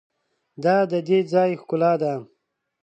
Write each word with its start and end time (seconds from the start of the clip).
دا 0.63 0.75
د 0.91 0.93
دې 1.07 1.19
ځای 1.33 1.51
ښکلا 1.61 1.93
ده. 2.01 2.13